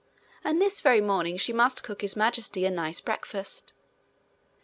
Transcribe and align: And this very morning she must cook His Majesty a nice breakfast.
And 0.43 0.59
this 0.59 0.81
very 0.81 0.99
morning 0.99 1.37
she 1.37 1.53
must 1.53 1.83
cook 1.83 2.01
His 2.01 2.15
Majesty 2.15 2.65
a 2.65 2.71
nice 2.71 2.99
breakfast. 2.99 3.73